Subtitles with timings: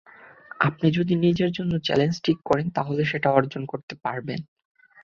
[0.59, 4.39] আপনি যদি নিজের জন্য চ্যালেঞ্জ ঠিক করেন, তাহলে সেটা অর্জন করতে পারবেন।